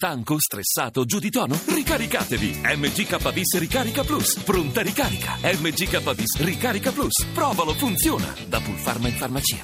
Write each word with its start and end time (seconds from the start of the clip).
Stanco, 0.00 0.38
stressato, 0.38 1.04
giù 1.04 1.18
di 1.18 1.28
tono? 1.28 1.58
Ricaricatevi! 1.74 2.60
MGKBIS 2.62 3.58
Ricarica 3.58 4.04
Plus. 4.04 4.44
Pronta 4.44 4.80
ricarica. 4.80 5.32
MGKBIS 5.42 6.40
Ricarica 6.44 6.92
Plus. 6.92 7.26
Provalo, 7.34 7.72
funziona. 7.72 8.32
Da 8.46 8.60
Pulpharma 8.60 9.08
in 9.08 9.14
farmacia. 9.14 9.58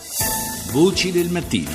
Voci 0.72 1.12
del 1.12 1.28
mattino. 1.30 1.70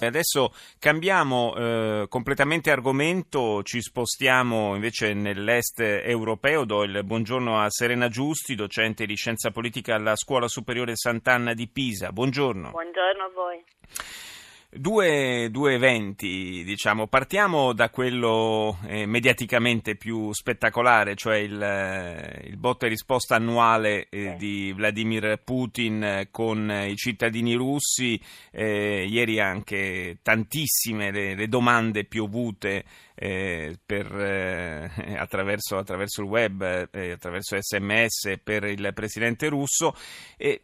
Adesso 0.00 0.54
cambiamo 0.78 1.54
eh, 1.54 2.06
completamente 2.08 2.70
argomento, 2.70 3.62
ci 3.62 3.82
spostiamo 3.82 4.74
invece 4.74 5.12
nell'est 5.12 5.80
europeo. 5.80 6.64
Do 6.64 6.82
il 6.84 7.04
buongiorno 7.04 7.60
a 7.60 7.68
Serena 7.68 8.08
Giusti, 8.08 8.54
docente 8.54 9.04
di 9.04 9.16
scienza 9.16 9.50
politica 9.50 9.96
alla 9.96 10.16
Scuola 10.16 10.48
Superiore 10.48 10.96
Sant'Anna 10.96 11.52
di 11.52 11.68
Pisa. 11.68 12.10
Buongiorno. 12.10 12.70
Buongiorno 12.70 13.22
a 13.22 13.30
voi. 13.34 13.62
Due, 14.74 15.50
due, 15.50 15.74
eventi, 15.74 16.64
diciamo. 16.64 17.06
Partiamo 17.06 17.74
da 17.74 17.90
quello 17.90 18.78
eh, 18.86 19.04
mediaticamente 19.04 19.96
più 19.96 20.32
spettacolare, 20.32 21.14
cioè 21.14 21.36
il, 21.36 21.62
eh, 21.62 22.44
il 22.46 22.56
botta 22.56 22.86
e 22.86 22.88
risposta 22.88 23.36
annuale 23.36 24.06
eh, 24.08 24.34
di 24.38 24.72
Vladimir 24.72 25.42
Putin 25.44 26.02
eh, 26.02 26.28
con 26.30 26.70
i 26.88 26.96
cittadini 26.96 27.52
russi. 27.52 28.18
Eh, 28.50 29.04
ieri 29.06 29.40
anche 29.40 30.20
tantissime 30.22 31.10
le, 31.10 31.34
le 31.34 31.48
domande 31.48 32.04
piovute 32.04 32.84
eh, 33.14 33.78
per, 33.84 34.06
attraverso, 35.18 35.76
attraverso, 35.76 36.22
il 36.22 36.28
web, 36.28 36.62
attraverso 36.62 37.58
sms 37.60 38.40
per 38.42 38.64
il 38.64 38.90
presidente 38.94 39.48
russo. 39.48 39.94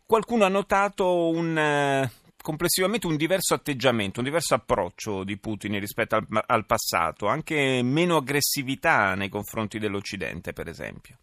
qualcuno 0.07 0.47
ha 0.47 0.49
notato 0.49 1.29
un 1.29 2.09
complessivamente 2.49 3.07
un 3.07 3.17
diverso 3.17 3.53
atteggiamento, 3.53 4.21
un 4.21 4.25
diverso 4.25 4.55
approccio 4.55 5.23
di 5.23 5.37
Putin 5.37 5.79
rispetto 5.79 6.17
al, 6.17 6.27
al 6.47 6.65
passato, 6.65 7.27
anche 7.27 7.83
meno 7.83 8.17
aggressività 8.17 9.15
nei 9.15 9.29
confronti 9.29 9.79
dell'Occidente, 9.79 10.55
per 10.55 10.67
esempio. 10.67 11.19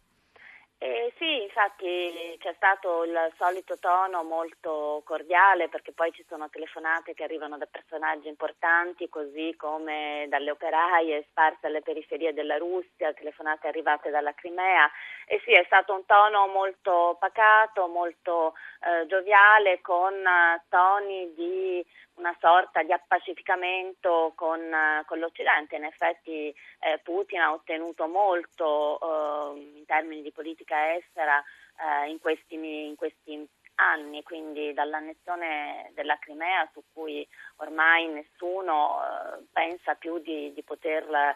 Eh, 0.78 1.12
infatti 1.56 2.36
c'è 2.38 2.52
stato 2.56 3.04
il 3.04 3.32
solito 3.38 3.78
tono 3.78 4.22
molto 4.22 5.00
cordiale 5.06 5.70
perché 5.70 5.92
poi 5.92 6.12
ci 6.12 6.22
sono 6.28 6.50
telefonate 6.50 7.14
che 7.14 7.24
arrivano 7.24 7.56
da 7.56 7.64
personaggi 7.64 8.28
importanti 8.28 9.08
così 9.08 9.54
come 9.56 10.26
dalle 10.28 10.50
operaie 10.50 11.24
sparse 11.30 11.66
alle 11.66 11.80
periferie 11.80 12.34
della 12.34 12.58
Russia, 12.58 13.14
telefonate 13.14 13.68
arrivate 13.68 14.10
dalla 14.10 14.34
Crimea 14.34 14.90
e 15.24 15.40
sì, 15.46 15.52
è 15.52 15.64
stato 15.64 15.94
un 15.94 16.04
tono 16.04 16.46
molto 16.48 17.16
pacato, 17.18 17.86
molto 17.86 18.52
eh, 18.82 19.06
gioviale 19.06 19.80
con 19.80 20.12
uh, 20.12 20.60
toni 20.68 21.32
di 21.34 21.84
una 22.16 22.34
sorta 22.40 22.82
di 22.82 22.92
appacificamento 22.92 24.32
con, 24.34 24.60
uh, 24.60 25.04
con 25.06 25.18
l'Occidente. 25.18 25.76
In 25.76 25.84
effetti 25.84 26.54
eh, 26.80 26.98
Putin 27.02 27.40
ha 27.40 27.52
ottenuto 27.52 28.06
molto 28.06 28.98
uh, 29.00 29.56
in 29.56 29.84
termini 29.86 30.22
di 30.22 30.32
politica 30.32 30.94
estera 30.94 31.42
uh, 31.78 32.08
in, 32.08 32.18
questi, 32.18 32.54
in 32.54 32.94
questi 32.96 33.48
anni, 33.76 34.22
quindi 34.22 34.72
dall'annessione 34.72 35.90
della 35.94 36.18
Crimea 36.18 36.68
su 36.72 36.82
cui 36.92 37.26
ormai 37.56 38.08
nessuno 38.08 39.00
eh, 39.02 39.44
pensa 39.52 39.94
più 39.94 40.18
di, 40.18 40.52
di 40.52 40.62
poter 40.62 41.04
eh, 41.04 41.34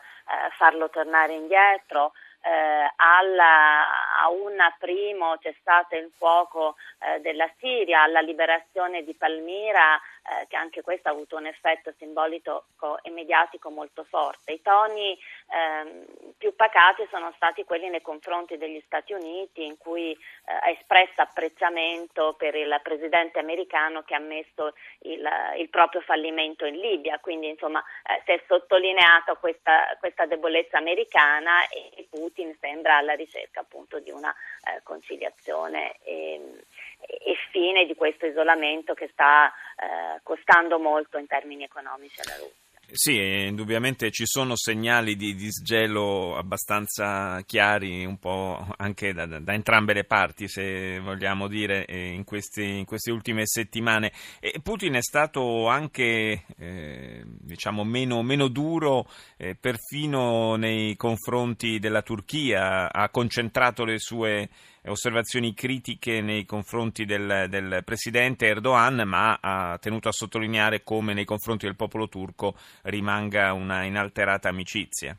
farlo 0.57 0.89
tornare 0.91 1.35
indietro, 1.35 2.13
eh, 2.43 2.93
alla, 2.97 4.23
a 4.23 4.29
un 4.31 4.57
primo 4.79 5.37
cessate 5.39 5.97
il 5.97 6.11
fuoco 6.17 6.77
eh, 6.99 7.21
della 7.21 7.51
Siria, 7.59 8.03
alla 8.03 8.21
liberazione 8.21 9.05
di 9.05 9.15
Palmira, 9.15 9.97
eh, 9.97 10.47
che 10.49 10.57
anche 10.57 10.83
questo 10.83 11.09
ha 11.09 11.13
avuto 11.13 11.37
un 11.37 11.47
effetto 11.47 11.93
simbolico 11.99 12.65
e 13.03 13.11
mediatico 13.11 13.71
molto 13.71 14.05
forte. 14.05 14.53
I 14.53 14.63
toni 14.63 15.19
ehm, 15.51 16.05
più 16.39 16.55
pacati 16.55 17.07
sono 17.11 17.33
stati 17.37 17.65
quelli 17.65 17.89
nei 17.89 18.03
confronti 18.03 18.57
degli 18.57 18.81
Stati 18.87 19.13
Uniti, 19.13 19.65
in 19.65 19.77
cui 19.77 20.13
eh, 20.13 20.19
ha 20.53 20.71
espresso 20.71 21.21
apprezzamento 21.21 22.35
per 22.35 22.55
il 22.55 22.79
presidente 22.83 23.39
americano 23.39 24.03
che 24.03 24.15
ha 24.15 24.19
ammesso 24.19 24.75
il, 25.01 25.29
il 25.57 25.69
proprio 25.69 26.01
fallimento 26.01 26.65
in 26.65 26.77
Libia. 26.77 27.19
Quindi 27.19 27.49
insomma 27.49 27.83
eh, 28.05 28.23
si 28.25 28.33
è 28.33 28.43
sottolineata 28.47 29.35
questa, 29.37 29.97
questa 29.99 30.27
debolezza 30.27 30.79
americana 30.79 31.67
e 31.69 32.07
Putin 32.09 32.30
sembra 32.61 32.97
alla 32.97 33.15
ricerca 33.15 33.61
appunto 33.61 33.99
di 34.01 34.11
una 34.11 34.31
eh, 34.33 34.81
conciliazione 34.83 35.97
e, 36.03 36.63
e, 37.01 37.35
fine 37.51 37.87
di 37.87 37.95
questo 37.95 38.27
isolamento 38.27 38.95
che 38.95 39.09
sta 39.13 39.49
eh, 39.49 40.21
costando 40.23 40.79
molto 40.79 41.19
in 41.19 41.27
termini 41.27 41.65
economici 41.65 42.21
alla 42.21 42.37
Russia. 42.37 42.70
Sì, 42.93 43.17
indubbiamente 43.47 44.11
ci 44.11 44.27
sono 44.27 44.57
segnali 44.57 45.15
di 45.15 45.37
disgelo 45.37 46.37
abbastanza 46.37 47.41
chiari, 47.47 48.05
un 48.05 48.19
po' 48.19 48.67
anche 48.79 49.13
da, 49.13 49.27
da 49.27 49.53
entrambe 49.53 49.93
le 49.93 50.03
parti, 50.03 50.49
se 50.49 50.99
vogliamo 50.99 51.47
dire, 51.47 51.85
in, 51.89 52.25
questi, 52.25 52.79
in 52.79 52.85
queste 52.85 53.13
ultime 53.13 53.47
settimane. 53.47 54.13
E 54.41 54.59
Putin 54.61 54.95
è 54.95 55.03
stato 55.03 55.69
anche, 55.69 56.47
eh, 56.59 57.23
diciamo, 57.25 57.85
meno, 57.85 58.23
meno 58.23 58.49
duro 58.49 59.09
eh, 59.37 59.55
perfino 59.55 60.57
nei 60.57 60.97
confronti 60.97 61.79
della 61.79 62.03
Turchia, 62.03 62.93
ha 62.93 63.09
concentrato 63.09 63.85
le 63.85 63.99
sue 64.01 64.49
osservazioni 64.87 65.55
critiche 65.55 66.21
nei 66.21 66.45
confronti 66.45 67.05
del, 67.05 67.47
del, 67.49 67.83
presidente 67.85 68.47
Erdogan, 68.47 69.03
ma 69.07 69.39
ha 69.41 69.79
tenuto 69.79 70.09
a 70.09 70.13
sottolineare 70.13 70.83
come 70.83 71.15
nei 71.15 71.25
confronti 71.25 71.67
del 71.67 71.77
popolo 71.77 72.09
turco 72.09 72.57
rimanga 72.83 73.53
una 73.53 73.85
inalterata 73.85 74.49
amicizia. 74.49 75.19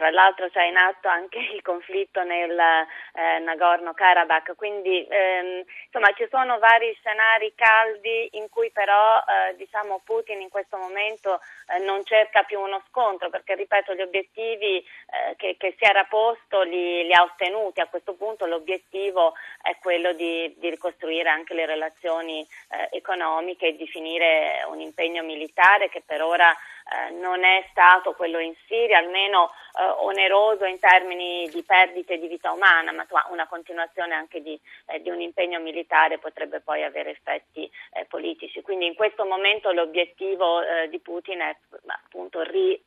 Tra 0.00 0.10
l'altro 0.10 0.48
c'è 0.48 0.64
in 0.64 0.78
atto 0.78 1.08
anche 1.08 1.36
il 1.52 1.60
conflitto 1.60 2.22
nel 2.24 2.58
eh, 2.58 3.38
Nagorno-Karabakh, 3.40 4.56
quindi 4.56 5.06
ehm, 5.06 5.62
insomma 5.84 6.10
ci 6.16 6.26
sono 6.30 6.58
vari 6.58 6.96
scenari 7.00 7.52
caldi 7.54 8.30
in 8.38 8.48
cui 8.48 8.70
però 8.70 9.18
eh, 9.18 9.56
diciamo 9.56 10.00
Putin 10.02 10.40
in 10.40 10.48
questo 10.48 10.78
momento 10.78 11.38
eh, 11.68 11.84
non 11.84 12.02
cerca 12.06 12.44
più 12.44 12.58
uno 12.60 12.82
scontro 12.88 13.28
perché 13.28 13.54
ripeto 13.54 13.92
gli 13.92 14.00
obiettivi 14.00 14.78
eh, 14.78 15.36
che, 15.36 15.56
che, 15.58 15.74
si 15.76 15.84
era 15.84 16.04
posto 16.04 16.62
li, 16.62 17.04
li, 17.04 17.12
ha 17.12 17.22
ottenuti, 17.22 17.80
a 17.80 17.86
questo 17.86 18.14
punto 18.14 18.46
l'obiettivo 18.46 19.34
è 19.60 19.76
quello 19.82 20.14
di, 20.14 20.54
di 20.56 20.70
ricostruire 20.70 21.28
anche 21.28 21.52
le 21.52 21.66
relazioni 21.66 22.40
eh, 22.40 22.96
economiche 22.96 23.66
e 23.66 23.76
di 23.76 23.86
finire 23.86 24.64
un 24.66 24.80
impegno 24.80 25.22
militare 25.22 25.90
che 25.90 26.02
per 26.06 26.22
ora 26.22 26.56
eh, 26.90 27.10
non 27.12 27.44
è 27.44 27.64
stato 27.70 28.14
quello 28.14 28.40
in 28.40 28.52
Siria, 28.66 28.98
almeno 28.98 29.52
eh, 29.78 29.84
oneroso 29.84 30.64
in 30.64 30.80
termini 30.80 31.48
di 31.48 31.62
perdite 31.62 32.18
di 32.18 32.26
vita 32.26 32.50
umana, 32.50 32.90
ma 32.90 33.06
una 33.30 33.46
continuazione 33.46 34.14
anche 34.14 34.42
di, 34.42 34.58
eh, 34.86 35.00
di 35.00 35.08
un 35.08 35.20
impegno 35.20 35.60
militare 35.60 36.18
potrebbe 36.18 36.58
poi 36.58 36.82
avere 36.82 37.10
effetti 37.10 37.70
eh, 37.92 38.06
politici. 38.06 38.60
Quindi 38.62 38.86
in 38.86 38.94
questo 38.94 39.24
momento 39.24 39.70
l'obiettivo 39.70 40.62
eh, 40.62 40.88
di 40.88 40.98
Putin 40.98 41.40
è 41.40 41.56
appunto 41.86 42.42
ri, 42.42 42.82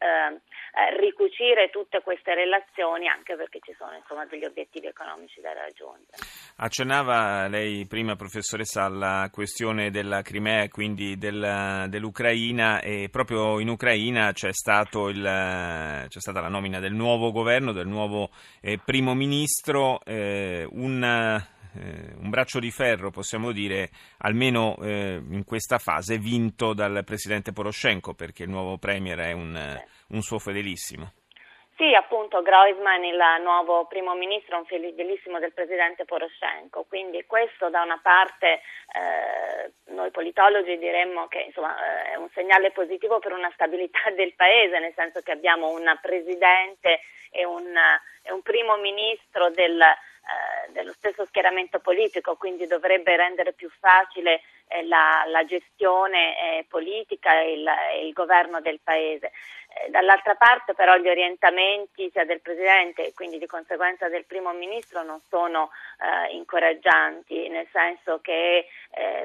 ricucire 0.98 1.70
tutte 1.70 2.02
queste 2.02 2.34
relazioni, 2.34 3.08
anche 3.08 3.36
perché 3.36 3.60
ci 3.64 3.74
sono 3.78 3.96
insomma, 3.96 4.26
degli 4.26 4.44
obiettivi 4.44 4.88
economici 4.88 5.40
da 5.40 5.54
raggiungere. 5.54 6.18
Accennava 6.58 7.48
lei 7.48 7.86
prima, 7.88 8.16
professoressa, 8.16 8.84
alla 8.84 9.30
questione 9.32 9.92
della 9.92 10.22
Crimea 10.22 10.68
quindi 10.68 11.18
del, 11.18 11.86
dell'Ucraina 11.88 12.82
e 12.82 13.08
proprio 13.10 13.60
in 13.60 13.70
Ucraina 13.70 13.92
Ucraina 13.94 14.32
c'è, 14.32 14.48
il, 14.48 16.08
c'è, 16.08 16.20
stata 16.20 16.42
la 16.42 16.48
nomina 16.48 16.80
del 16.80 16.94
nuovo 16.94 17.32
governo, 17.32 17.72
del 17.72 17.88
nuovo 17.88 18.32
eh, 18.60 18.80
primo 18.84 19.14
ministro, 19.14 20.04
eh, 20.04 20.68
un, 20.68 21.04
eh, 21.04 22.16
un, 22.18 22.30
braccio 22.30 22.60
di 22.60 22.72
ferro, 22.72 23.12
possiamo 23.12 23.52
dire, 23.52 23.92
almeno 24.18 24.78
eh, 24.82 25.22
in 25.30 25.44
questa 25.44 25.78
fase, 25.78 26.18
vinto 26.18 26.74
dal 26.74 27.04
presidente 27.06 27.52
Poroshenko, 27.52 28.16
perché 28.16 28.44
il 28.44 28.50
nuovo 28.50 28.80
premier 28.80 29.20
è 29.20 29.32
un, 29.32 29.80
un 30.08 30.22
suo 30.24 30.40
fedelissimo. 30.40 31.12
Sì, 31.76 31.92
appunto 31.96 32.44
Groisman, 32.44 33.04
il 33.04 33.20
nuovo 33.42 33.86
primo 33.86 34.14
ministro, 34.14 34.58
un 34.58 34.66
fedelissimo 34.66 35.40
del 35.40 35.54
presidente 35.54 36.06
Poroshenko, 36.06 36.86
quindi 36.88 37.26
questo 37.26 37.70
da 37.70 37.82
una 37.82 38.00
parte 38.02 38.62
eh, 38.94 39.72
noi 39.86 40.12
politologi 40.12 40.78
diremmo 40.78 41.28
che 41.28 41.40
insomma, 41.40 41.76
eh, 41.76 42.12
è 42.12 42.16
un 42.16 42.30
segnale 42.36 42.70
positivo 42.70 43.18
per 43.18 43.34
una 43.34 43.50
stabilità 43.56 44.10
del 44.16 44.36
paese, 44.36 44.78
nel 44.78 44.94
senso 44.96 45.22
che 45.22 45.32
abbiamo 45.32 45.70
un 45.70 45.98
presidente 46.00 47.00
e 47.32 47.44
un, 47.44 47.76
e 48.22 48.32
un 48.32 48.44
primo 48.44 48.78
ministro 48.78 49.50
del, 49.50 49.82
eh, 50.24 50.72
dello 50.72 50.94
stesso 50.94 51.26
schieramento 51.26 51.80
politico, 51.80 52.38
quindi 52.38 52.66
dovrebbe 52.66 53.14
rendere 53.18 53.52
più 53.52 53.70
facile 53.70 54.42
eh, 54.68 54.86
la, 54.86 55.26
la, 55.28 55.44
gestione 55.44 56.60
eh, 56.60 56.66
politica 56.70 57.42
e 57.42 57.52
il, 57.52 57.70
il, 58.06 58.14
governo 58.14 58.62
del 58.62 58.80
Paese. 58.82 59.34
Eh, 59.68 59.90
dall'altra 59.90 60.36
parte 60.36 60.74
però 60.76 60.96
gli 60.96 61.10
orientamenti 61.10 62.10
sia 62.10 62.24
del 62.24 62.40
Presidente 62.40 63.06
e 63.06 63.14
quindi 63.14 63.38
di 63.38 63.48
conseguenza 63.48 64.08
del 64.08 64.24
Primo 64.24 64.54
Ministro 64.54 65.04
non 65.04 65.20
sono 65.28 65.72
eh, 66.00 66.34
incoraggianti, 66.36 67.50
nel 67.50 67.68
senso 67.74 68.20
che 68.22 68.68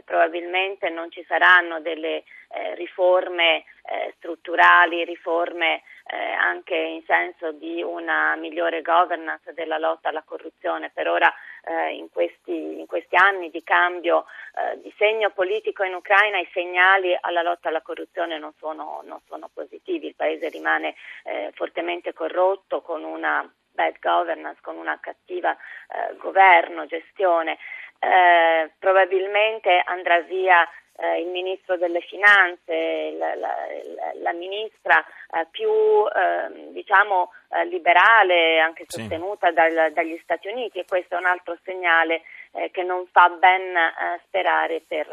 probabilmente 0.05 0.89
non 0.89 1.11
ci 1.11 1.23
saranno 1.25 1.81
delle 1.81 2.25
riforme 2.75 3.65
strutturali, 4.17 5.05
riforme 5.05 5.83
anche 6.17 6.75
in 6.75 7.03
senso 7.07 7.53
di 7.53 7.83
una 7.83 8.35
migliore 8.37 8.83
governance 8.83 9.53
della 9.53 9.79
lotta 9.79 10.09
alla 10.09 10.23
corruzione. 10.23 10.91
Per 10.93 11.09
ora 11.09 11.33
eh, 11.65 11.95
in, 11.95 12.09
questi, 12.11 12.79
in, 12.79 12.87
questi, 12.87 13.17
anni 13.17 13.51
di 13.51 13.63
cambio 13.63 14.25
eh, 14.55 14.81
di 14.81 14.93
segno 14.97 15.31
politico 15.31 15.83
in 15.85 15.95
Ucraina 15.95 16.39
i 16.39 16.49
segnali 16.53 17.17
alla 17.21 17.43
lotta 17.43 17.69
alla 17.69 17.83
corruzione 17.83 18.39
non 18.39 18.53
sono, 18.59 19.03
non 19.05 19.21
sono 19.27 19.51
positivi, 19.53 20.07
il 20.07 20.15
paese 20.15 20.49
rimane 20.49 20.95
eh, 21.25 21.51
fortemente 21.55 22.13
corrotto 22.13 22.81
con 22.81 23.05
una 23.05 23.49
bad 23.73 23.99
governance, 24.01 24.61
con 24.63 24.77
una 24.77 24.99
cattiva 25.01 25.53
eh, 25.53 26.17
governo, 26.17 26.87
gestione. 26.87 27.59
Eh, 28.01 28.73
probabilmente 28.79 29.83
andrà 29.85 30.21
via 30.21 30.67
eh, 31.01 31.21
il 31.21 31.29
ministro 31.29 31.77
delle 31.77 32.01
finanze, 32.01 33.13
la, 33.17 33.35
la, 33.35 33.55
la 34.21 34.33
ministra 34.33 35.05
eh, 35.33 35.47
più 35.51 35.71
eh, 35.71 36.73
diciamo, 36.73 37.31
eh, 37.51 37.65
liberale, 37.65 38.59
anche 38.61 38.85
sostenuta 38.87 39.49
sì. 39.49 39.55
dal, 39.55 39.93
dagli 39.93 40.19
Stati 40.23 40.49
Uniti 40.49 40.79
e 40.79 40.85
questo 40.85 41.15
è 41.15 41.19
un 41.19 41.25
altro 41.25 41.57
segnale 41.65 42.23
eh, 42.53 42.71
che 42.71 42.83
non 42.83 43.07
fa 43.11 43.31
ben 43.31 43.75
eh, 43.75 44.21
sperare 44.27 44.83
per, 44.87 45.09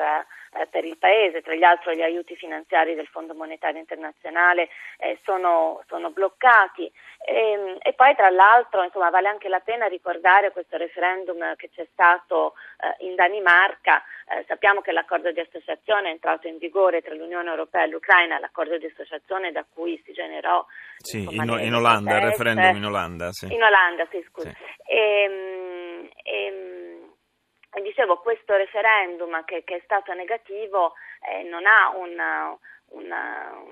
per, 0.70 0.84
il 0.84 0.98
Paese. 0.98 1.42
Tra 1.42 1.56
l'altro 1.56 1.94
gli 1.94 2.02
aiuti 2.02 2.36
finanziari 2.36 2.94
del 2.94 3.08
Fondo 3.08 3.34
Monetario 3.34 3.80
Internazionale 3.80 4.68
sono, 5.24 5.82
sono, 5.88 6.12
bloccati 6.12 6.92
e, 7.26 7.52
ehm, 7.52 7.78
e, 7.82 7.94
poi 7.94 8.16
tra 8.16 8.30
l'altro 8.30 8.84
insomma, 8.84 9.10
vale 9.10 9.30
anche 9.30 9.48
la 9.48 9.60
pena 9.60 9.88
ricordare 9.88 10.52
questo 10.52 10.78
referendum 10.78 11.56
che 11.56 11.70
c'è 11.74 11.88
stato 11.92 12.54
in 13.00 13.16
Danimarca. 13.16 14.04
sappiamo 14.48 14.82
che 14.82 14.92
l'accordo 14.92 15.32
di 15.32 15.40
associazione 15.40 16.10
è 16.10 16.12
entrato 16.12 16.48
in 16.48 16.58
vigore 16.58 17.02
tra 17.02 17.14
l'Unione 17.14 17.50
Europea 17.50 17.84
e 17.84 17.88
l'Ucraina, 17.88 18.40
l'accordo 18.40 18.78
di 18.78 18.86
associazione 18.86 19.52
da 19.52 19.66
cui 19.72 20.02
si 20.06 20.14
generò 20.14 20.66
sì, 20.98 21.20
insomma, 21.22 21.60
in, 21.60 21.68
in, 21.68 21.74
Olanda, 21.74 22.20
referendum 22.30 22.76
in 22.76 22.86
Olanda. 22.86 23.32
Sì. 23.32 23.52
In 23.52 23.64
Olanda, 23.64 24.08
sì, 24.10 24.24
scusa. 24.30 24.50
Sì. 24.50 24.56
E, 24.92 26.10
e, 26.24 27.02
e, 27.72 27.82
dicevo, 27.82 28.18
questo 28.20 28.56
referendum 28.56 29.44
che, 29.46 29.64
che 29.64 29.76
è 29.78 29.82
stato 29.84 30.14
negativo 30.14 30.94
eh, 31.30 31.44
non 31.44 31.66
ha 31.66 31.96
una, 31.96 32.58
una 32.90 33.64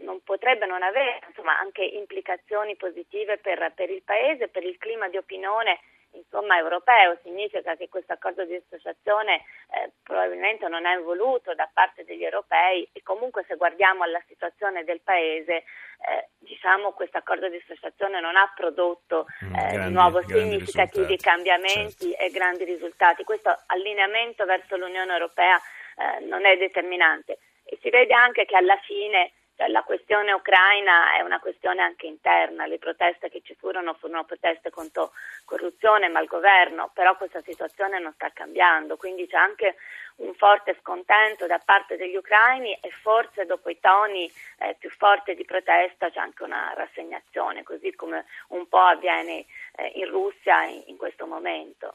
non 0.00 0.22
potrebbe 0.22 0.66
non 0.66 0.82
avere 0.82 1.20
insomma, 1.26 1.58
anche 1.58 1.82
implicazioni 1.82 2.76
positive 2.76 3.38
per, 3.38 3.72
per 3.74 3.90
il 3.90 4.02
Paese, 4.02 4.48
per 4.48 4.64
il 4.64 4.76
clima 4.78 5.08
di 5.08 5.16
opinione 5.16 5.80
insomma, 6.12 6.56
europeo, 6.56 7.18
significa 7.22 7.76
che 7.76 7.88
questo 7.88 8.12
accordo 8.12 8.44
di 8.44 8.54
associazione 8.54 9.44
eh, 9.70 9.92
probabilmente 10.02 10.66
non 10.68 10.86
è 10.86 10.98
voluto 11.00 11.54
da 11.54 11.68
parte 11.72 12.04
degli 12.04 12.24
europei 12.24 12.88
e 12.92 13.02
comunque 13.02 13.44
se 13.46 13.56
guardiamo 13.56 14.02
alla 14.02 14.22
situazione 14.26 14.84
del 14.84 15.00
Paese, 15.00 15.56
eh, 15.56 16.28
diciamo 16.58 16.90
questo 16.90 17.18
accordo 17.18 17.48
di 17.48 17.56
associazione 17.56 18.20
non 18.20 18.34
ha 18.34 18.52
prodotto 18.54 19.26
mm, 19.44 19.54
eh, 19.54 19.58
grandi, 19.58 19.86
di 19.86 19.92
nuovo 19.92 20.22
significativi 20.26 21.16
cambiamenti 21.16 22.10
certo. 22.10 22.24
e 22.24 22.30
grandi 22.30 22.64
risultati. 22.64 23.22
Questo 23.22 23.56
allineamento 23.66 24.44
verso 24.44 24.76
l'Unione 24.76 25.12
Europea 25.12 25.56
eh, 25.56 26.24
non 26.24 26.44
è 26.44 26.56
determinante 26.56 27.38
e 27.62 27.78
si 27.80 27.90
vede 27.90 28.12
anche 28.12 28.44
che 28.44 28.56
alla 28.56 28.76
fine 28.82 29.32
la 29.66 29.82
questione 29.82 30.32
ucraina 30.32 31.16
è 31.16 31.22
una 31.22 31.40
questione 31.40 31.82
anche 31.82 32.06
interna, 32.06 32.66
le 32.66 32.78
proteste 32.78 33.28
che 33.28 33.40
ci 33.42 33.54
furono 33.54 33.94
furono 33.94 34.24
proteste 34.24 34.70
contro 34.70 35.10
corruzione 35.44 36.08
malgoverno, 36.08 36.90
però 36.94 37.16
questa 37.16 37.40
situazione 37.40 37.98
non 37.98 38.12
sta 38.12 38.30
cambiando, 38.32 38.96
quindi 38.96 39.26
c'è 39.26 39.36
anche 39.36 39.74
un 40.18 40.34
forte 40.34 40.76
scontento 40.80 41.46
da 41.46 41.60
parte 41.64 41.96
degli 41.96 42.16
ucraini 42.16 42.72
e 42.80 42.90
forse 43.02 43.46
dopo 43.46 43.68
i 43.68 43.78
toni 43.80 44.30
eh, 44.58 44.76
più 44.78 44.90
forti 44.90 45.34
di 45.34 45.44
protesta 45.44 46.10
c'è 46.10 46.18
anche 46.18 46.42
una 46.42 46.72
rassegnazione, 46.76 47.62
così 47.62 47.94
come 47.94 48.24
un 48.48 48.66
po' 48.68 48.82
avviene 48.82 49.44
eh, 49.76 49.92
in 49.94 50.08
Russia 50.08 50.64
in, 50.64 50.82
in 50.86 50.96
questo 50.96 51.26
momento. 51.26 51.94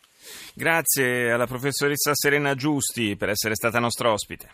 Grazie 0.53 1.31
alla 1.31 1.47
professoressa 1.47 2.11
Serena 2.13 2.55
Giusti 2.55 3.15
per 3.17 3.29
essere 3.29 3.55
stata 3.55 3.79
nostra 3.79 4.11
ospite. 4.11 4.49